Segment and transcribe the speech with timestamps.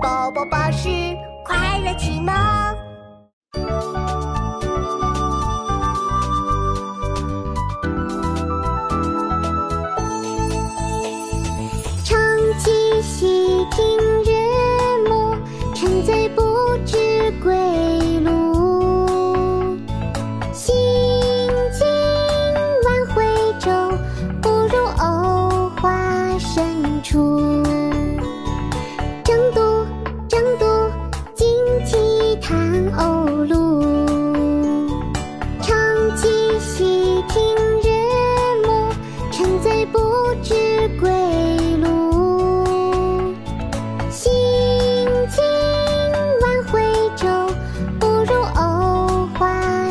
[0.00, 0.88] 宝宝巴士
[1.44, 2.77] 快乐启蒙。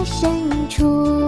[0.08, 1.27] 深处。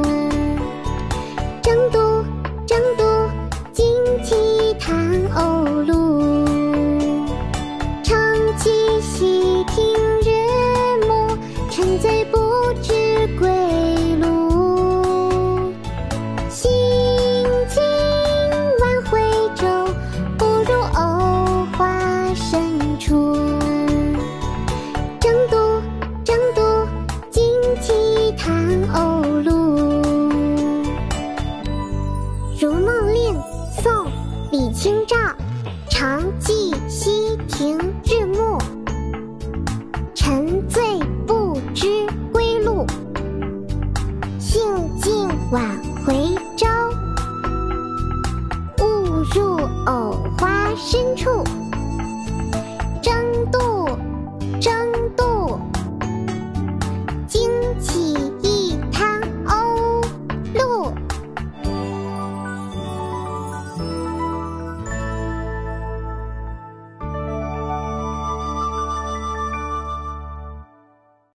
[34.82, 35.18] 清照
[35.90, 38.58] 常记溪亭日暮
[40.16, 40.82] 沉醉
[41.28, 42.88] 不知归路
[44.40, 44.64] 兴
[45.02, 45.62] 尽晚
[46.06, 46.66] 回舟
[48.82, 51.44] 误入藕花深处。